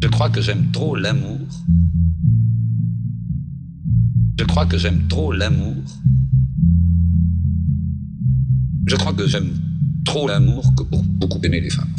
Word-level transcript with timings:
Je 0.00 0.08
crois 0.08 0.30
que 0.30 0.40
j'aime 0.40 0.70
trop 0.70 0.94
l'amour. 0.94 1.40
Je 4.38 4.44
crois 4.44 4.66
que 4.66 4.78
j'aime 4.78 5.08
trop 5.08 5.32
l'amour. 5.32 5.74
Je 8.86 8.96
crois 8.96 9.12
que 9.12 9.26
j'aime 9.26 9.50
trop 10.04 10.28
l'amour 10.28 10.72
que 10.76 10.84
pour 10.84 11.02
beaucoup 11.02 11.40
aimer 11.42 11.60
les 11.60 11.70
femmes. 11.70 11.94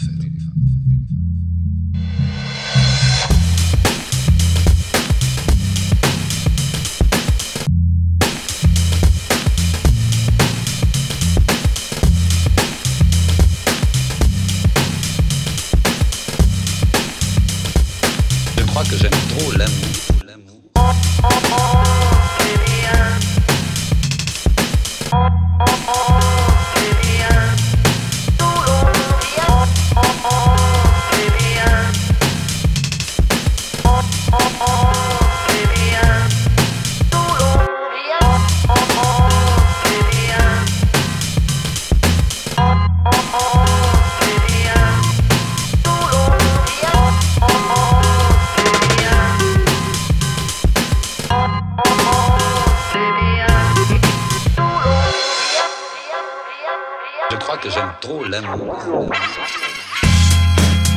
Que 57.61 57.69
j'aime 57.69 57.93
trop 57.99 58.23
l'amour. 58.25 58.75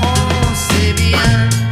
On 0.00 0.54
sait 0.54 0.92
bien 0.92 1.71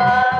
Je 0.00 0.39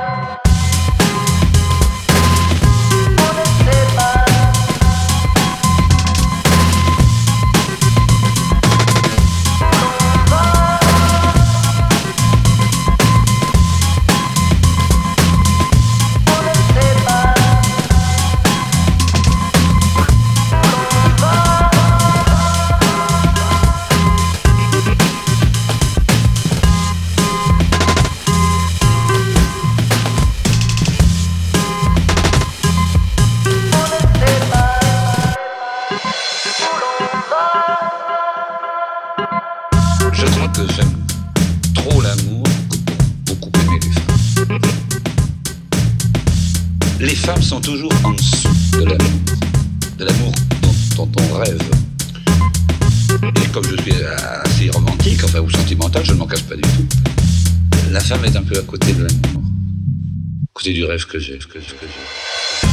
Les 47.01 47.15
femmes 47.15 47.41
sont 47.41 47.59
toujours 47.59 47.91
en 48.03 48.11
dessous 48.11 48.47
de 48.73 48.83
l'amour, 48.83 49.09
de 49.97 50.05
l'amour 50.05 50.31
dont, 50.95 51.09
on 51.19 51.33
rêve. 51.33 51.59
Et 53.43 53.47
comme 53.47 53.63
je 53.63 53.81
suis 53.81 54.03
assez 54.03 54.69
romantique, 54.69 55.23
enfin 55.23 55.39
ou 55.39 55.49
sentimental, 55.49 56.05
je 56.05 56.13
ne 56.13 56.19
m'en 56.19 56.27
cache 56.27 56.43
pas 56.43 56.55
du 56.55 56.61
tout. 56.61 56.85
La 57.89 58.01
femme 58.01 58.23
est 58.23 58.35
un 58.35 58.43
peu 58.43 58.55
à 58.55 58.61
côté 58.61 58.93
de 58.93 58.99
l'amour, 59.05 59.41
à 59.41 60.53
côté 60.53 60.73
du 60.73 60.85
rêve 60.85 61.03
que 61.07 61.17
j'ai. 61.17 61.39
Que, 61.39 61.53
que 61.53 61.59
j'ai. 61.59 62.67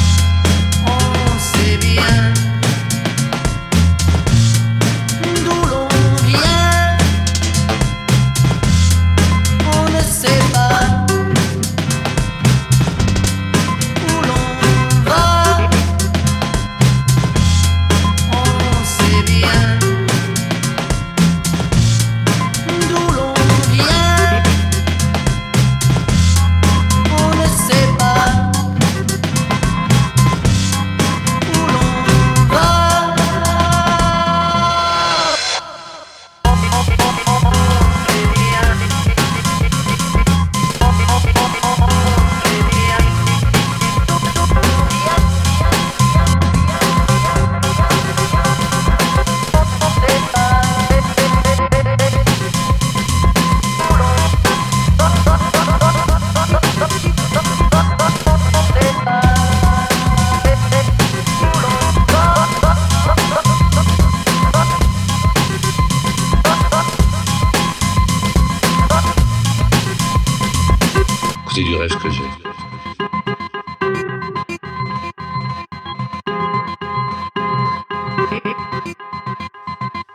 Côté 71.59 71.71
du 71.71 71.77
rêve 71.77 71.99
que 71.99 72.11
j'ai. 72.11 72.23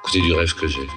Côté 0.04 0.22
du 0.22 0.34
rêve 0.34 0.54
que 0.54 0.68
j'ai. 0.68 0.88